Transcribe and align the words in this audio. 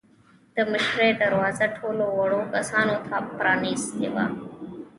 د 0.55 0.57
مشرۍ 0.71 1.11
دروازه 1.21 1.65
ټولو 1.77 2.05
وړو 2.17 2.41
کسانو 2.53 2.95
ته 3.07 3.17
پرانیستې 3.37 4.07
وه. 4.13 4.25